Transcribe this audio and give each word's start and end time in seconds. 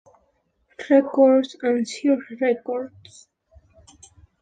Records 0.89 1.59
y 1.61 1.85
Sire 1.85 2.25
Records. 2.39 3.29